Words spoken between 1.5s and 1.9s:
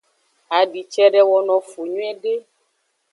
fu